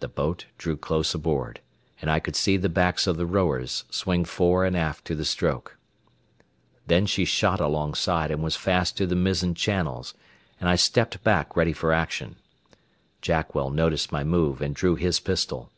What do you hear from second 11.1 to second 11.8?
back ready